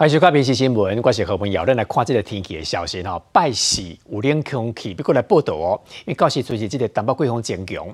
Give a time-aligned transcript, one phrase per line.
[0.00, 3.22] 欢迎收看《民事新闻》，我是何朋友，咱来看这个天气的消息吼。
[3.32, 5.78] 拜四有冷空气，不过来报道哦。
[5.90, 7.86] 因为到时最近这个东北季风增强，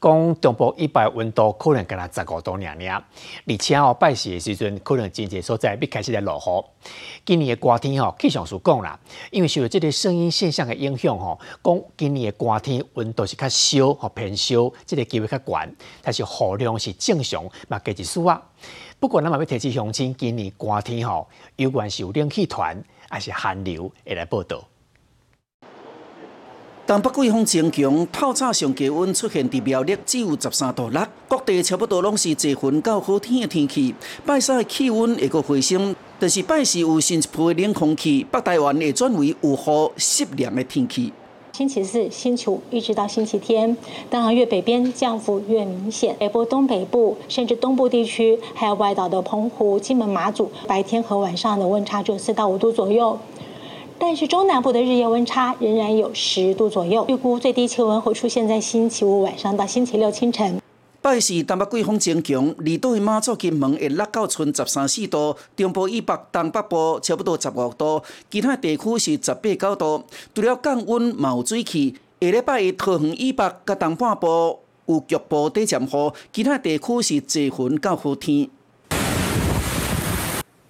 [0.00, 3.04] 讲中部一百温度可能跟它十五度尔尔，
[3.46, 6.90] 而且哦拜四的时阵可能真济所在要开始在落雨。
[7.24, 8.98] 今年的寒天吼，气象署讲啦，
[9.30, 18.42] 因为受到这个声音现象的影响吼，讲今年的寒天温度是较烧和偏烧，这个机会较悬，但是雨量是正常，嘛加一丝啊。
[19.02, 21.26] 不管咱嘛要提起乡亲，今年寒天吼，
[21.56, 22.80] 有关是有冷气团
[23.10, 24.62] 还是寒流，会来报道。
[26.86, 33.92] 东北季风增强，透早上低温出现伫苗栗只有十三度六，各地差不多拢是多云到好天的天气。
[34.24, 41.12] 拜三的气温会阁回升，但是拜四有新一波冷空气，北台湾会转为有雨湿凉的天气。
[41.52, 43.76] 星期四、星期五一直到星期天，
[44.08, 46.16] 当然越北边降幅越明显。
[46.18, 53.18] 北部、东北部甚至东部地区，还有外岛的澎湖、金门、马祖，白天和晚上的温差就四到五度左右。
[53.98, 57.04] 但是中南部的日夜温差仍然有十度左右。
[57.08, 60.61] 预估最低气温会出现在星期五晚上到星期六清晨。
[61.02, 68.00] 拜四，东北季风增强，离岛的马祖、金门会落到剩十三四度，中部以北、东北部差不多十五度，
[68.30, 70.04] 其他地区是十八九度。
[70.32, 71.96] 除了降温，嘛有水汽。
[72.20, 75.88] 下礼拜桃园以北、甲东半部有局部短暂雨，
[76.32, 78.48] 其他地区是多云到好天。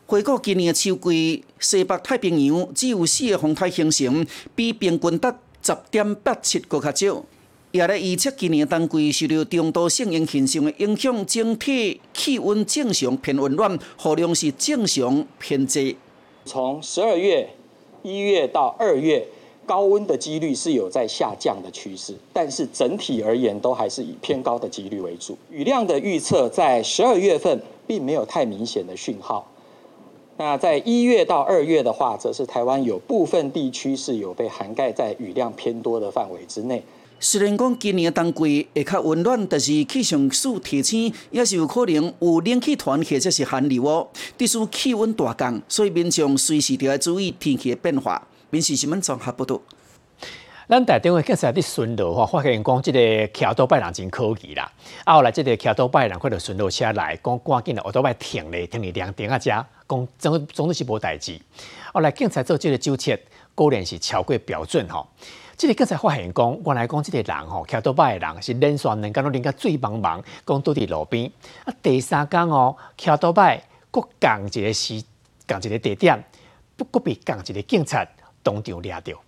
[0.07, 7.23] 回顾今年的秋季，西北太平洋只有四个风台形成，比平均值十点八七个较少。
[7.73, 15.97] 也来预测今年冬季受到中度性阴现象的影响，整体气温正常偏温暖，雨量是正常偏低。
[16.45, 17.49] 从十二月、
[18.03, 19.27] 一月到二月，
[19.65, 25.39] 高温的几率是有在下降的趋势，但是整体而言都还是以偏高的几率为主。
[25.51, 29.49] 雨量的预测在十二月份并没有太明显的讯号。
[30.37, 36.83] 那在一月到二月的话，则是台湾有部分地区是有被涵盖在雨量偏多的范围之内。
[37.25, 44.09] 虽然讲今年冬季会较温暖，但是气象署提醒，也是有可能有冷气团或者是寒流哦。
[44.37, 48.21] 特殊气温大降，所以民众随时都要注意天气的变化。
[48.51, 49.61] 民事新闻综合报道。
[50.69, 54.69] 咱台电话警察伫巡逻吼，发现讲即个桥多拜人真可疑啦。
[55.05, 59.51] 啊，后来即个桥多拜人看到巡逻车来，讲赶紧的，我都拜停咧，停咧亮灯啊，遮
[59.89, 61.41] 讲总总之是无代志。
[61.95, 63.17] 后来警察做即个纠测，
[63.55, 65.07] 果然是超过标准吼。
[65.57, 71.31] 即个刚才发现讲，原来讲即个人吼，骑倒摆的人是连续两工拢淋甲水茫茫，讲倒伫路边。
[71.65, 73.63] 啊，第三工哦，骑倒摆，
[73.93, 75.03] 佫共一个时，
[75.47, 76.25] 共一个地点，
[76.77, 78.07] 不过被共一个警察
[78.43, 79.19] 当场抓着。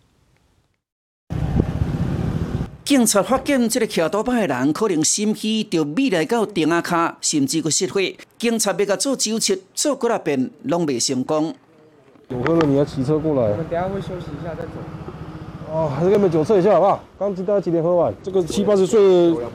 [2.84, 8.17] 警察发现即个骑倒摆的人可能心虚，就未来到顶下骹，甚至佫失血。
[8.39, 11.55] 警察要甲做纠察，做几啊遍拢未成功。
[12.29, 13.53] 有喝了，你要骑车过来。
[13.53, 14.73] 我们等下会休息一下再走。
[15.75, 17.01] 哦，还是给你们酒测一下好不好？
[17.19, 18.15] 刚知道几点喝完？
[18.23, 19.01] 这个七八十岁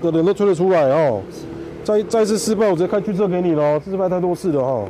[0.01, 1.21] 的人都吹得出来哦。
[1.81, 3.79] 再再次失败，我直接开拒测给你喽。
[3.85, 4.85] 失败太多次了哈。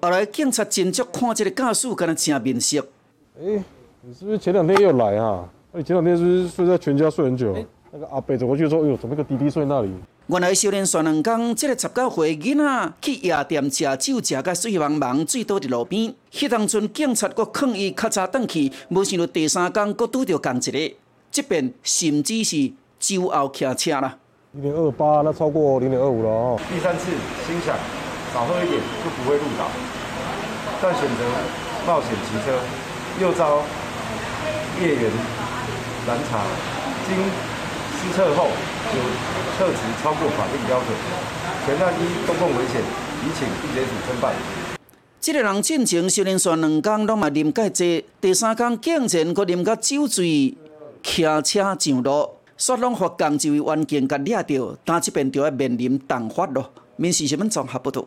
[0.00, 2.78] 后来警察紧急看这个驾驶，敢若真面熟。
[3.38, 3.62] 哎，
[4.00, 5.46] 你是不是前两天也有来啊？
[5.72, 7.54] 你前两天是不是睡在全家睡很久？
[7.90, 9.90] 那个阿北走过去说：“哎呦，怎么个滴滴睡那里？”
[10.28, 16.14] 原来少年耍两工，这个十九岁囡仔去夜店吃酒，食到水茫茫，醉倒伫路边。
[16.32, 20.94] 迄当阵警察阁劝伊较早转去，无想到第三天阁拄着共一个，
[21.32, 24.16] 这边甚至是酒后骑车啦。
[24.52, 26.60] 零点二八，那超过零点二五了哦。
[26.70, 27.06] 第三次
[27.44, 27.76] 心想
[28.32, 29.66] 少喝一点就不会路倒，
[30.80, 31.24] 但选择
[31.84, 32.56] 冒险骑车，
[33.20, 33.60] 又遭
[34.80, 35.10] 夜员
[36.06, 36.44] 拦查，
[37.08, 37.16] 经
[38.02, 39.00] 施测后有。
[39.58, 40.88] 测值超过法定标准，
[41.66, 42.80] 全案一公共危险，
[43.22, 44.34] 已请地检署侦办。
[45.20, 50.56] 这个人进前少年耍两工，拢嘛啉介济，第三工竟然搁啉甲酒醉，
[51.02, 56.72] 骑车上路，煞拢发工就冤警甲抓到，但这边就要面临重罚咯。
[56.96, 58.04] 民事新闻综合报道。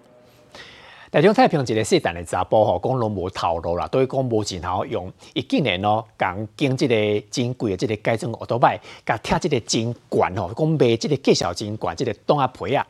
[1.16, 5.10] 台中太平一个细单的查甫吼，讲拢无头路啦，都以讲无钱好用。
[5.34, 12.86] 伊竟然哦，讲经即个真贵的即个改装奥多拜，甲贴即个真悬吼，讲卖即个介绍真悬，即个东阿皮啊，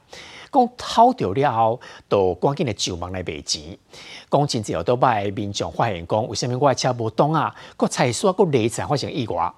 [0.52, 1.80] 讲偷着了后，
[2.10, 3.78] 就赶紧的就忙来卖钱。
[4.32, 7.56] 讲真济奥多拜民众发现讲，为什么我的车无动啊？
[7.78, 9.54] 个财刷个内财发生意外。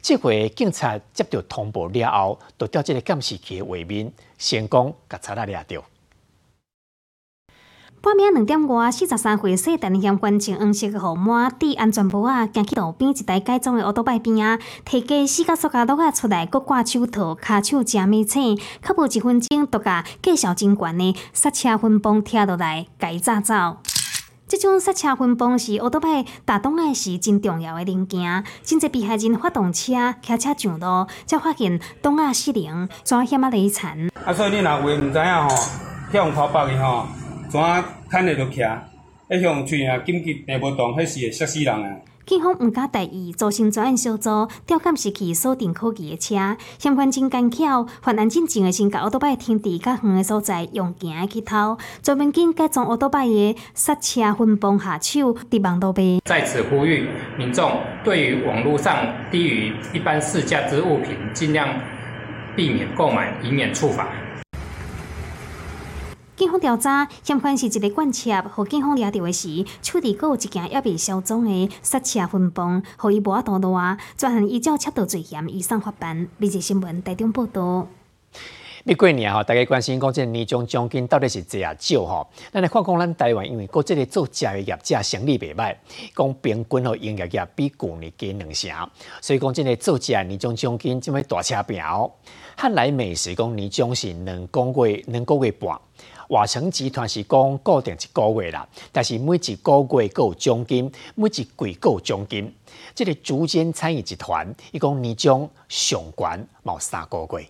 [0.00, 5.84] 这回警察接到通报了后，就调即个监视器的画面，成功甲查拉抓到。
[8.06, 23.78] 半暝两点外，四十三岁细陈嫌关穿黄色的号码戴安全帽啊，行去路边一台改装的奥多拜边啊，提架四角塑胶袋啊出来，搁挂手套，骹手正美青，较无一分钟，就甲介绍真悬的刹车分泵拆落来，改炸走。
[24.46, 28.44] 这种刹车分泵是奥多拜打动的是真重要的零件。
[28.62, 34.08] 真侪被害人发动车骑车上路，才发现动啊失灵，怎险啊累残。
[34.24, 35.56] 啊，所以你若话毋知影吼，
[36.12, 37.08] 向头北的吼，
[37.56, 38.60] 怎牵下就骑，
[39.30, 41.96] 一向喙啊紧急电无动，迄是会摔死人啊！
[42.26, 56.20] 警方毋敢大意，造成专案小组调监视器锁定可疑的车，相关真干巧，犯案进前的先甲奥多拜停伫较远的所在，用行去偷，专门紧改装奥多拜的刹车分泵下手，伫网路边。
[56.26, 61.68] 在此呼吁民众，对于网络上低于一般市价之物品，尽量
[62.54, 64.08] 避免购买，以免触法。
[66.36, 73.96] 警方调查，嫌犯是一个惯车，互警方抓到的时，手里阁有一件也未销赃的刹车分泵，互伊无法度落。
[74.18, 76.28] 专案依照窃盗罪嫌移送法办。
[76.36, 77.86] 每日新闻台中报道。
[78.84, 82.28] 你过年吼，大家关心讲这年终奖金到底是多啊少吼？
[82.52, 85.74] 咱来看讲咱台湾，因为过这个做食的业者生意袂歹，
[86.14, 88.90] 讲平均吼营业额比旧年加两成，
[89.22, 92.14] 所以讲这个做食年终奖金这么大车票。
[92.58, 95.80] 汉来美食讲年终是两个月两个月半。
[96.28, 102.52] 华城集团是讲固定一个月啦，但是每一个月有奖金，每一季有奖金。
[102.94, 107.48] 这个竹间餐饮集团，伊讲年终上悬毛三个月。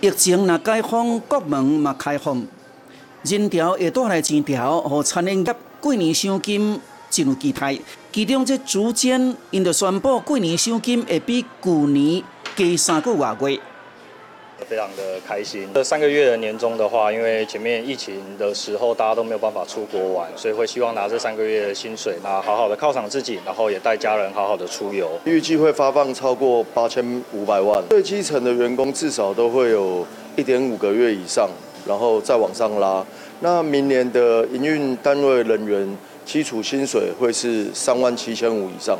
[0.00, 2.46] 疫情若解封，国门嘛开放，
[3.22, 6.80] 人潮会带来钱条，和餐饮业过年奖金
[7.10, 7.78] 进入期待。
[8.10, 12.24] 其中这竹间因着宣布过年奖金会比去年
[12.56, 13.60] 加三个月。
[14.70, 15.68] 非常的开心。
[15.74, 25.10] 这三个月的年终的话，因为前面疫情的时候大家都没有办法出国玩，所以会希望拿这三个月的薪水，那好好的犒赏自己，然后也带家人好好的出游。
[25.24, 30.06] 预计会发放超过八千五百万，最基层的员工至少都会有
[30.36, 31.50] 一点五个月以上，
[31.84, 33.04] 然后再往上拉。
[33.40, 38.96] 那明年的营运单位人员基础薪水会是三万七千五以上。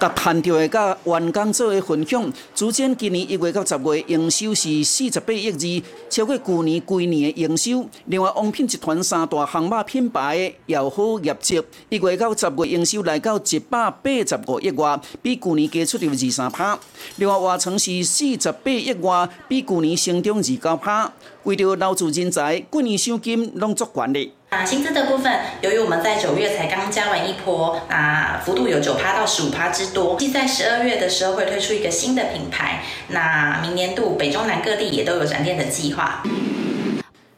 [0.00, 7.86] 甲探到的甲员工做的分享，主间今年一月到十月营收是四十八亿二，超过去年规年的营收。
[8.06, 16.78] 另外，王品集团三大航马品牌也好业绩，一月到十月营收来到一百八十五亿外，比去年加出了二三趴。
[17.16, 21.12] 另外，华城是四十八亿外，比去年成长二九趴。
[21.44, 24.32] 为着留住人才，过年奖金拢足管理。
[24.52, 30.18] 那薪资的部分，由于我们在九月才刚加完一波，那幅度有九趴到十五趴之多。
[30.18, 36.24] 即在十二月的时候会推出一个新的品牌，那明年度北中南各地也都有展店的计划。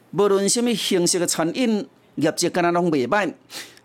[0.09, 3.31] 无论什么形式的餐饮业绩，敢那拢袂歹。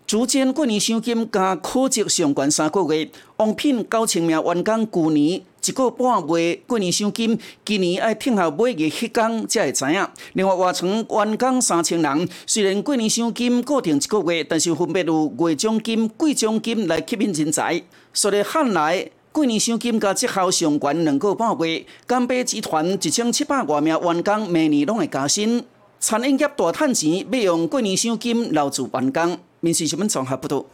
[0.09, 3.07] 逐渐过年奖金加考绩上悬三个月，
[3.37, 5.39] 王品九千名员工去年。
[5.63, 10.07] 一个半月过年奖金，今年爱听候每月迄天才会知影。
[10.33, 17.79] 另外，外层员工三千人，虽然过年奖金固定一个月，但是分别有月奖金、季奖金来吸引人才。
[18.11, 25.63] 所以汉来过年奖金加绩效上悬两个半月，干杯集团一千七百多名员工每年拢会加薪。
[25.99, 29.37] 餐饮业大赚钱，要用过年奖金留住员工。
[29.61, 30.65] 民事新闻综合报道。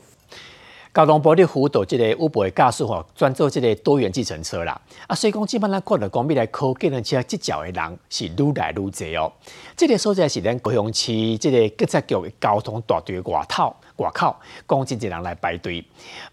[0.93, 4.79] 交通部咧辅导即个 Uber 驾驶吼，专做即个多元计程车啦。
[5.07, 9.29] 啊，所以讲基本咱看到讲未来考计程车执照的人是愈来愈侪哦。
[9.75, 14.33] 这个所在是咱高雄市即个警察局的交通大队外头外口，
[14.65, 15.83] 讲真侪人来排队，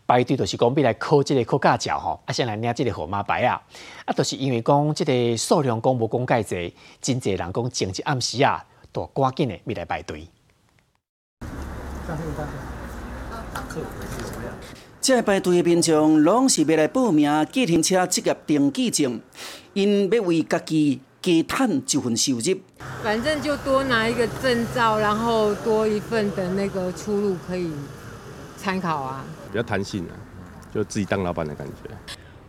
[0.06, 3.60] 排队就是讲未来考即个考驾照吼，啊先来领即个号码牌啊。
[4.04, 10.28] 啊，都是因为讲即个数量讲无讲介侪，真侪人讲前一暗时啊，都赶紧的未来排队。
[15.00, 19.20] 这排队的民众，拢是要来报名计程车职业登记证，
[19.72, 22.60] 因要为家己加赚一份收入。
[23.02, 27.72] 反正就多拿一个证照，然后多一份的那个出路可以
[28.56, 29.24] 参考啊。
[29.50, 30.14] 比较弹性啊，
[30.72, 31.90] 就自己当老板的感觉。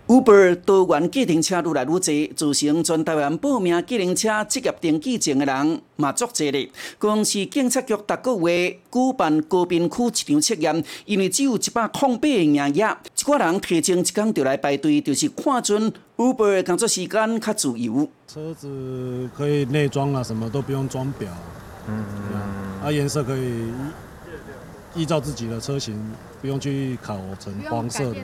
[0.06, 6.70] Uber 多元计程车愈来愈多，造成全台湾报名计程车职业登记证的人嘛足多咧。
[7.00, 18.10] 公司警察局逐个月举办高滨区一场测验，因为只有一百空八个营业，一寡人提前一天就来排队，就是看准 Uber 的工作时间较自由。
[18.28, 21.30] 车子可以内装啊，什么都不用装表，
[21.88, 22.04] 嗯，
[22.84, 23.72] 啊颜色可以
[24.96, 26.00] 依照自己的车型。
[26.42, 28.18] 不用去考成黄色的。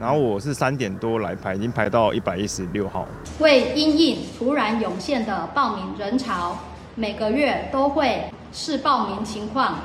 [0.00, 3.06] 然后我是三点多来排，已经排到一百一十六号。
[3.38, 6.56] 为因应突然涌现的报名人潮，
[6.94, 9.80] 每个月都会视报名情况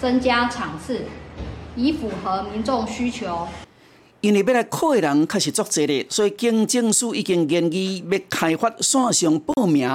[0.00, 1.04] 增加场次，
[1.76, 3.46] 以符合民众需求。
[4.22, 9.86] 因为要来考的人确实足多的，所以经政署已经建议要开发线上报名，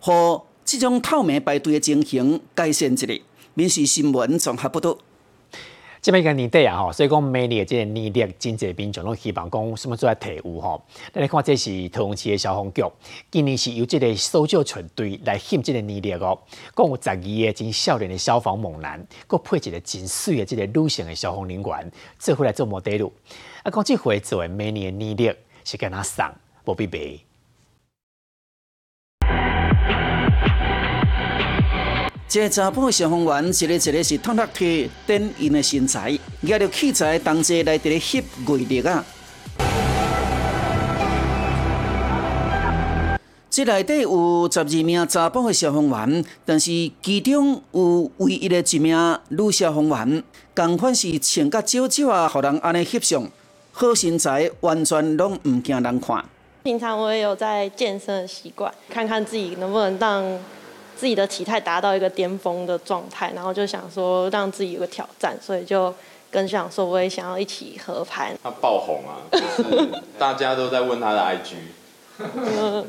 [0.00, 3.06] 和这种透明排队的情形改善一下。
[3.54, 4.98] 民事新闻综合报道。
[6.00, 10.84] 即摆个年底啊，吼，所以讲每年即个年历真济民众拢希望讲什么做来提雾吼。
[11.12, 12.82] 咱来看，这是桃园市的消防局，
[13.30, 16.38] 今年是由即个搜救团队来献即个年历哦。
[16.74, 23.10] 共有十二个真少年的消防猛男，佮配一个真水的即个女性的消防人员，做回来做模底路。
[23.62, 25.34] 啊，讲即回做的每年的年历
[25.64, 26.26] 是跟他送，
[26.66, 27.18] 无必白。
[32.34, 39.04] 一个查甫消防员，一个一个是拖拉梯顶因的身材，拿着器材同齐来伫咧翕月历啊。
[43.48, 50.24] 这内底有十二名查甫的消防员，但是其中有唯一的一名女消防员，
[50.56, 53.30] 同款是穿甲少少啊，互人安尼翕相，
[53.70, 56.24] 好身材，完全拢唔惊人看。
[56.64, 60.40] 平常我也有在健身的习惯，看看自己能不能让。
[61.04, 65.94] 自己的体态达到一个巅峰的状态，然后就想说让自己有个挑战，所以就
[66.30, 68.34] 跟想说我也想要一起合拍。
[68.42, 69.86] 他爆红啊，就是
[70.18, 72.24] 大家都在问他的 IG，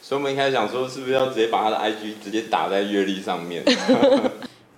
[0.00, 3.62] 所以我们一开始想说是不是要直接把他的 IG 直接打在月历上面。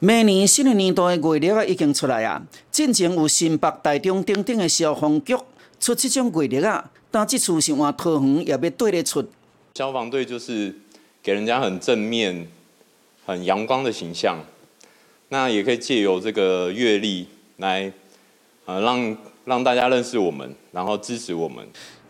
[0.01, 2.43] 每年新的年度的月历啊已经出来啊，
[2.73, 5.37] 进前有新北、台中等等的消防局
[5.79, 9.25] 出这种月历啊，但这次是换桃园也要对得出。
[9.77, 10.75] 消防队就是
[11.23, 12.49] 给人家很正面。
[13.31, 14.37] 很阳光的形象，
[15.29, 17.93] 那也可以借由这个阅历来，
[18.65, 21.65] 呃，让让大家认识我们，然后支持我们。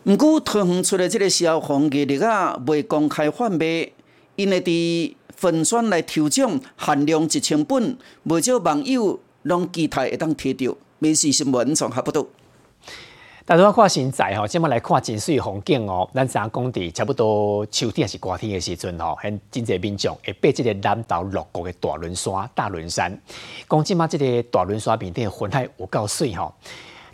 [0.05, 3.91] 毋过，桃园出的这个消防日历啊，未公开贩卖，
[4.35, 10.75] 因为伫粉选来抽奖，限量一千本，未少网友拢期待会当摕到。
[10.97, 12.25] 民事新闻综合报道。
[13.43, 16.07] 大家看现在吼，今麦来看真水风景哦。
[16.13, 23.19] 咱知影讲伫差不多秋天还是夏天的时阵吼，很真侪民众会爬即个南岛六国的大轮山、大轮山。
[23.67, 26.53] 讲即麦即个大轮山面顶的云海有够水吼。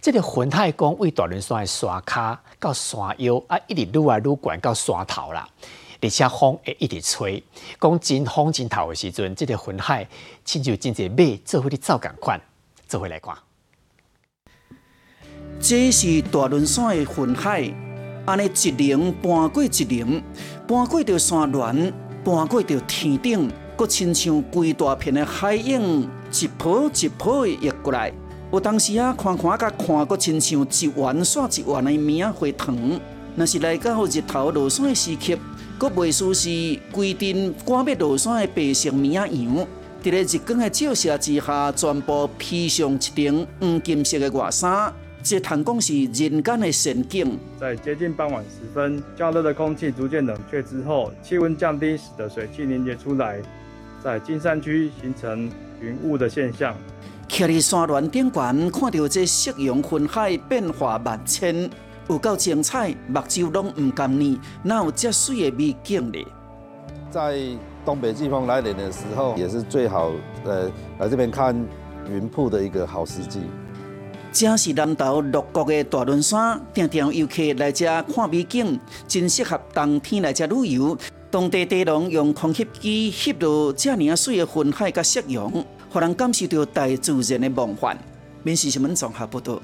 [0.01, 5.48] 即个云海讲为大轮山的山骹到山腰啊，一直愈来愈悬到山头啦。
[6.01, 7.41] 而且风会一直吹，
[7.79, 10.05] 讲真风真大的时阵，即个云海
[10.43, 12.39] 亲像真侪马做伙咧走共款，
[12.86, 13.34] 做伙来看。
[15.60, 17.74] 这是大轮山的云海，
[18.26, 20.22] 安尼一轮搬过一轮，
[20.68, 21.92] 搬过着山峦，
[22.24, 28.14] 搬过着天顶，搁亲像规大片的海影，一波一波的溢过来。
[28.52, 32.78] 有当时啊，看看甲看，搁亲像一弯刷一弯的明火糖。
[33.36, 35.38] 若是来到日头落山的时刻，
[35.80, 36.50] 搁袂输是
[36.92, 39.68] 规阵赶要落山的白色绵羊。
[40.04, 44.94] 伫咧日光的照射之下，全部披上一层黄金色的外衫。
[45.29, 47.38] 这坦讲是人间的神境。
[47.60, 53.41] 在接近傍晚时分，较热的空气逐渐冷却之后，气温降低，使得水汽凝结出来，
[54.01, 56.74] 在金山区形成云雾的现象。
[57.27, 61.69] 徛在山峦顶端，看到这夕阳云海变化万千，
[62.07, 66.25] 有够精彩，目睭拢唔甘呢，哪有这水的美景呢？
[67.12, 67.38] 在
[67.84, 70.13] 东北季风来临的时候，也是最好
[70.46, 71.53] 呃来这边看
[72.10, 73.41] 云瀑的一个好时机。
[74.39, 80.96] 这是南投六国的大轮山，常常游客来这看美景，真适合冬天来这旅游。
[81.32, 85.51] 当地地龙用空气机吸入这尔水的云海甲夕阳，
[85.91, 87.98] 让人感受到大自然的梦幻。
[88.44, 89.60] 闽西新闻综合报道。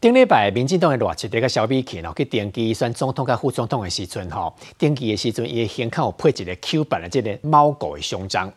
[0.00, 8.50] 顶礼拜，民进党的热切这个小米去哦，去登记选总统甲副总统的时阵吼，登记的时阵伊先看有配一个 Q 版的这个猫狗的胸章。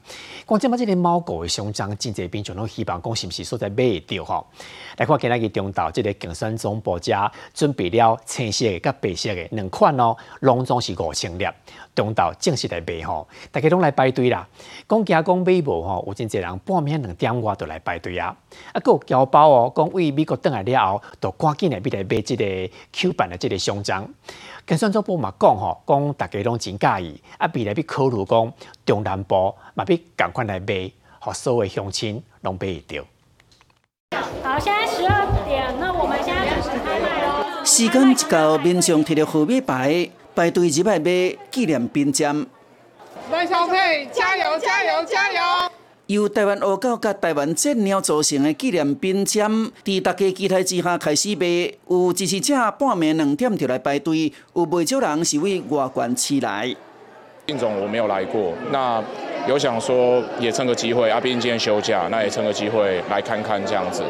[0.48, 4.48] 讲即马这个猫狗的胸章，真济民众拢希望讲是毋是所在买得到吼？
[4.96, 11.46] 来看今日中岛这个竞选总部家准备了青色的甲白色的两款哦，拢总是五千粒。
[11.96, 14.48] 中岛正式来卖吼，大家拢来排队啦。
[14.88, 18.36] 讲惊讲买无吼，有真济人半暝两点外都来排队啊。
[18.72, 22.46] 啊，有侨胞哦，讲为美国登来了后，都赶紧来必来买即个
[22.92, 24.08] Q 版的即个胸章。
[24.66, 28.54] 跟算总部嘛讲吼，讲大家拢真介意，啊，比来比考虑讲
[28.86, 33.04] 中南部嘛比赶快来买，互所有乡亲拢买得到。
[34.44, 37.66] 好，现在十二点，那我们现在开始开卖喽。
[37.66, 40.10] 时间一到，民众摕着号码牌。
[40.36, 42.48] 排队入来买纪念品针。
[43.32, 45.40] 来消费，加油加油加油！
[46.08, 51.72] 由台湾乌狗甲台湾雀鸟组成的纪念冰针，在大家期待之下开始卖。
[51.88, 56.76] 有支持者半暝两点就来排队，有不少人是为外观痴来。
[57.46, 59.02] 应总我没有来过，那
[59.48, 64.04] 有想说也趁个机会，阿斌今天休假，那也趁个机会来看看这样子，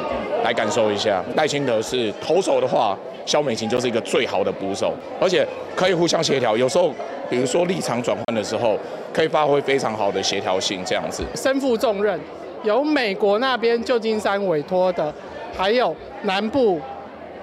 [0.44, 1.24] 来感受一下。
[1.36, 2.98] 赖清德是投手的话。
[3.26, 5.48] 肖美琴就是一个最好的捕手，而且
[5.78, 6.58] 可以互相协调。
[6.58, 6.92] 有时候，
[7.30, 8.78] 比如说立场转换的时候，
[9.14, 11.24] 可以发挥非常好的协调性，这样子。
[11.34, 12.20] 身负重任，
[12.64, 15.14] 由美国那边旧金山委托的，
[15.56, 16.82] 还有南部，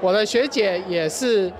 [0.02, 1.50] 我的学姐也是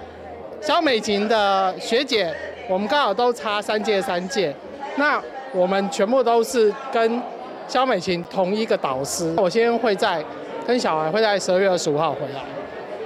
[0.61, 2.31] 肖美琴的学姐，
[2.69, 4.55] 我们刚好都差三届三届，
[4.97, 5.19] 那
[5.53, 7.21] 我们全部都是跟
[7.67, 9.35] 肖美琴同一个导师。
[9.37, 10.25] 我先会在
[10.67, 12.43] 跟小孩会在十二月二十五号回来，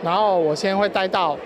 [0.03, 1.37] 然后我先会待到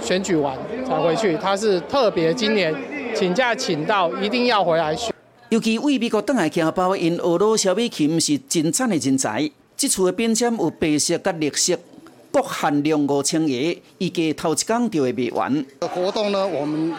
[0.00, 0.56] 选举完
[0.86, 1.36] 才回去。
[1.36, 2.74] 他是特别今年
[3.14, 5.14] 请假请到，一定要回来选。
[5.48, 9.50] 尤其为美国倒来行包，因俄罗肖美琴是真赞的人才。
[9.76, 11.76] 这次的变签有白色甲绿色，
[12.30, 13.52] 各限量五千个，
[13.98, 15.66] 预计头一天就会卖完。
[15.80, 16.94] 活动呢，我们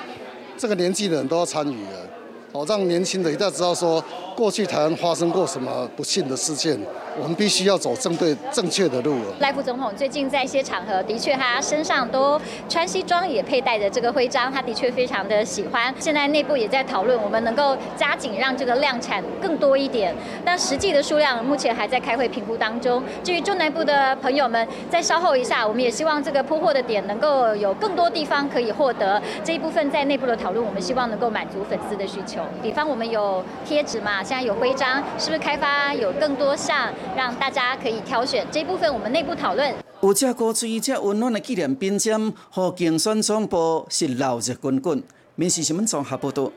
[0.58, 2.10] 这个年纪的人都要参与了，
[2.54, 4.04] 哦，让年轻的一代知道说，
[4.36, 6.80] 过去台湾发生过什么不幸的事件。
[7.20, 9.18] 我们必须要走正对正确的路。
[9.40, 15.94] 赖副总统最近在一些场合，的确他身上都穿西装，也佩戴着这个徽章，他的确非常的喜欢。
[16.00, 23.04] 现在内部也在讨论，我们能够加紧让这个量产更多一点，但实际的数量目前还在开会评估当中。
[23.24, 32.42] 至于中南部的朋友们，再稍后一下，我们也希望这个铺货的点能够有更多地方可以获得这一部分在内部的讨论，我们希望能够满足粉丝的需求。
[32.62, 36.90] 比方我们有贴纸嘛，现在有徽章，是不是开发有更多项？
[37.16, 39.74] 让大家可以挑选这部分，我们内部讨论。
[40.02, 45.02] 有只歌吹这温暖的纪念冰箱，和竞选总部是闹热滚滚。
[45.36, 46.52] 民事新闻综合报道。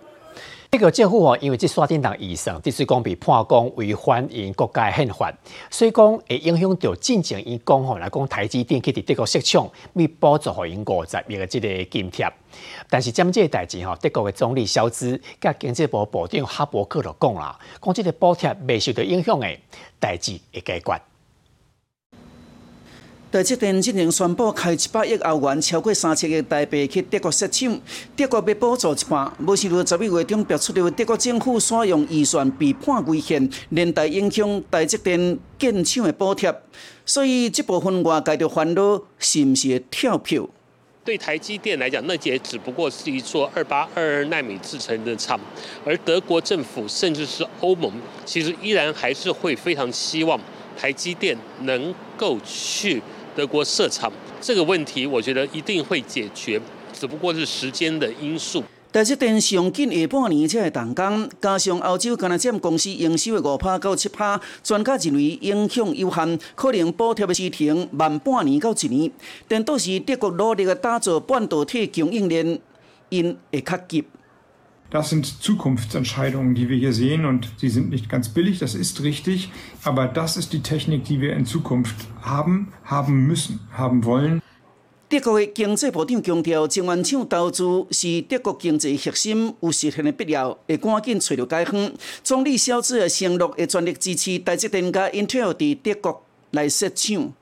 [0.79, 5.33] 这个政府哦，因为这刷电党医生，这是讲被判公违反因国家宪法，
[5.71, 12.31] 所以讲会影响到进前因讲吼来讲台积电去伫德国设厂，咪补助互因五十亿个这个津贴。
[12.91, 19.49] 但是将这个代志吼，德国的总理肖兹甲经济部部长哈伯克就讲啦，讲这个补贴未受到影响的
[19.99, 21.01] 代志会解决。
[23.37, 27.79] 台积电今年宣布开一百亿欧元，超过三千亿台币去德国设厂。
[28.17, 36.51] 德国要补助一半，无想到十一月中爆出的德国政府使用预算被判违宪，连带影响台积电建厂的补贴。
[37.05, 40.49] 所以这部分外界就烦恼，是毋是跳票？
[41.05, 45.39] 对台积电来讲，那也只不过是一座二八二二纳米制成的厂，
[45.85, 47.93] 而德国政府甚至是欧盟，
[48.25, 50.41] 其实依然还是会非常希望
[50.75, 53.03] 台积电能够去。
[53.37, 56.59] 德国设厂这个问题，我觉得一定会解决，
[56.93, 58.65] 只不过是时间的因素。
[58.91, 69.13] 但是电上近下半年才会动工，加上欧洲干那占公司营收的五趴到七趴，专家认为影响有限，可能补贴的时程慢半年到一年。
[69.47, 72.59] 但都是德国努力的打造半导体供应链，
[73.11, 74.03] 因会较急。
[74.90, 79.50] Das sind Zukunftsentscheidungen, die wir hier sehen und sie sind nicht ganz billig, das ist richtig,
[79.84, 84.42] aber das ist die Technik, die wir in Zukunft haben, haben müssen, haben wollen.
[85.08, 91.92] 德国的经济部长强调，晶圆厂投资是德国经济核心，有实现的必要，会赶紧找到解方。
[92.24, 97.34] 总理肖兹的承诺会全力支持台积电加 Intel 伫德国来设厂。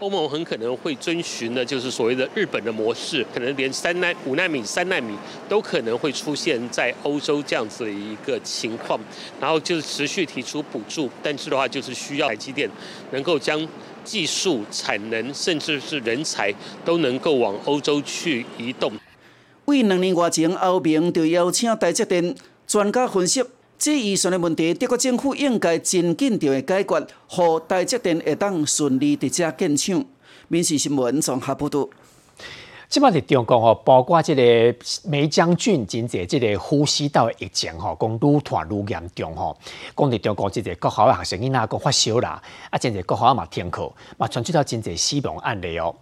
[0.00, 5.12] 欧盟很可能会遵循的，就是所谓的日本的模式，可能连三纳五纳米、三纳米
[5.48, 8.98] 都可能会出现在欧洲这样子的一个情况，
[9.40, 12.70] 然后就是持续提出补助，但是的话就是需要台积电
[13.10, 13.66] 能够将
[14.04, 18.92] 技术、产能，甚至是人才都能够往欧洲去移动。
[19.64, 22.34] 为两年外前，欧盟就邀请台积电
[22.66, 23.42] 专家分析。
[23.78, 30.04] 这预算的问题，德国政府应该真紧就会解决，让台积电会当顺利伫遮建厂。
[30.48, 31.88] 民事新闻综合报道。
[32.88, 34.42] 即摆伫中国吼，包括即个
[35.04, 39.56] 梅将军真济即个呼吸道疫情吼，讲愈传愈严重吼。
[39.96, 45.94] 讲伫中国即个国校学生囡仔讲发烧啦，啊，真济国校嘛停课，嘛传出到真济死亡案例哦。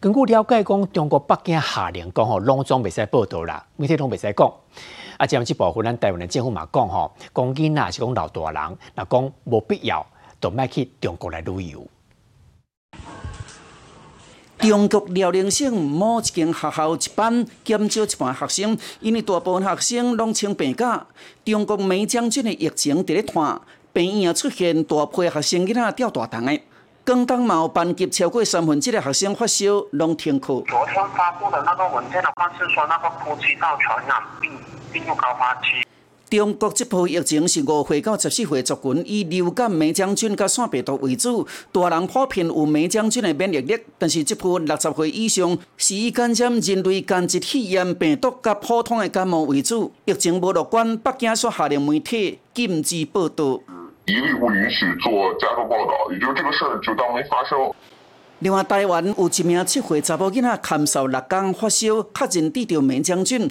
[0.00, 4.52] 根据了解，讲中国北京下令讲吼，拢总袂使报道啦，媒体拢袂使讲。
[5.22, 10.04] 啊，即样即部分咱台湾的政府嘛讲吼，讲囡仔是讲老大人，那讲无必要，
[10.40, 11.86] 就莫去中国来旅游。
[14.58, 21.06] 中国辽宁省某一间学校一班减少一半学生，因为大部分学生拢请病假。
[21.44, 23.60] 中国梅将军的疫情伫咧传，
[23.92, 26.60] 病院出现大批学生囡仔吊大堂的，
[27.06, 30.64] 广东有班级超过三分之一的学生发烧，拢停课。
[30.66, 34.50] 昨天发布的那个文件的话是说，那个呼吸道传染病。
[36.30, 41.46] 中国这波疫情是五岁到十四岁族群，以流感、梅将军甲腺病毒为主。
[41.70, 49.92] 大人普遍有梅将军的免疫力，但是这波六十岁以上是以感染人类间质肺炎病毒甲普通的感冒为主。
[50.06, 53.60] 疫情无乐观，北京所下令媒体禁止报道。
[54.06, 57.70] 一律不允许做加州报道，也就这个事儿就当没发生。
[58.38, 63.48] 另外，台湾有一名七岁查甫囡仔，咳嗽六天发烧，确认得着梅将军。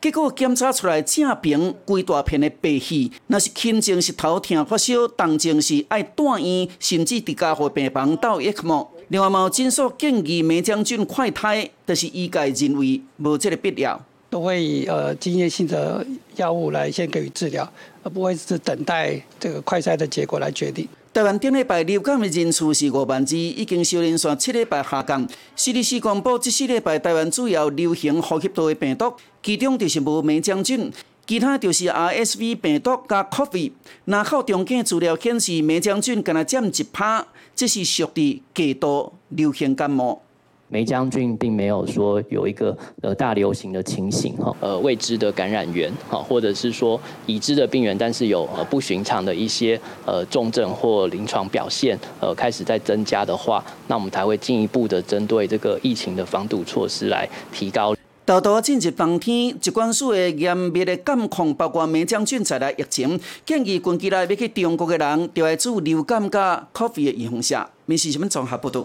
[0.00, 8.88] 结果检查出来正平规大片的白血，若是轻症是头痛发烧，重症是爱住院，甚至伫家护病房斗 ECMO。
[9.08, 14.00] 另外，毛诊所建议梅将军快胎，但是医界认为无这个必要。
[14.28, 16.04] 都会以呃经验性的
[16.34, 20.86] 药物来先给予治疗，而不会是等待这个快筛的结果来决定。
[21.16, 25.26] 台湾顶礼拜流感的人数是五万二，已经收连续七礼拜下降。
[25.56, 30.92] CDC 公布，这四礼拜台湾主要流行呼吸道的病毒，其中就是无梅将军，
[31.26, 33.72] 其他就是 RSV 病毒加 COVID。
[34.04, 40.20] 那靠中间资料显示，梅将军敢若占一趴，这是属于过度流行感冒。
[40.68, 57.94] 梅将军并没有说有一个呃大流行的情形哈，呃未知的感染源哈，或者是说已知的病源，但是有呃不寻常的一些呃重症或临床表现呃开始在增加的话，那我们才会进一步的针对这个疫情的防堵措施来提高。
[58.24, 67.70] 豆豆进入冬天，疾管署的严密的监控，包括梅将军在内疫情，建议近期来要去中国的人，就要做流感加 Covid 的预防下。
[67.84, 68.84] 民事新闻综合报道。